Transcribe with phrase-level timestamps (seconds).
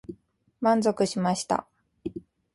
[0.61, 1.67] 満足しました。